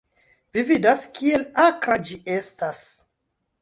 [0.55, 2.85] Vi vidas, kiel akra ĝi eŝtas?